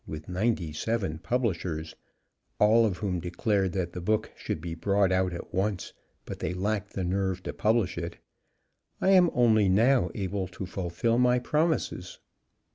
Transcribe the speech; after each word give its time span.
with 0.07 0.27
ninety 0.27 0.73
seven 0.73 1.19
publishers 1.19 1.93
(all 2.57 2.87
of 2.87 2.97
whom 2.97 3.19
declared 3.19 3.71
that 3.73 3.93
the 3.93 4.01
book 4.01 4.31
should 4.35 4.59
be 4.59 4.73
brought 4.73 5.11
out 5.11 5.31
at 5.31 5.53
once, 5.53 5.93
but 6.25 6.39
they 6.39 6.55
lacked 6.55 6.93
the 6.93 7.03
nerve 7.03 7.43
to 7.43 7.53
publish 7.53 7.99
it), 7.99 8.17
I 8.99 9.11
am 9.11 9.29
only 9.31 9.69
now 9.69 10.09
able 10.15 10.47
to 10.47 10.65
fulfil 10.65 11.19
my 11.19 11.37
promises. 11.37 12.17